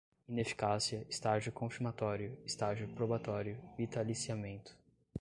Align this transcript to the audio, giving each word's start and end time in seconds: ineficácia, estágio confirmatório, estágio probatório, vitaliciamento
ineficácia, 0.27 1.05
estágio 1.07 1.51
confirmatório, 1.51 2.35
estágio 2.43 2.87
probatório, 2.87 3.61
vitaliciamento 3.77 4.75